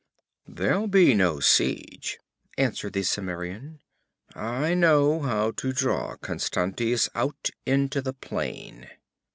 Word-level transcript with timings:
'There'll 0.47 0.87
be 0.87 1.13
no 1.13 1.39
siege,' 1.39 2.17
answered 2.57 2.93
the 2.93 3.03
Cimmerian. 3.03 3.81
'I 4.33 4.73
know 4.73 5.19
how 5.19 5.51
to 5.51 5.71
draw 5.71 6.15
Constantius 6.15 7.07
out 7.13 7.51
into 7.67 8.01
the 8.01 8.13
plain.' 8.13 8.89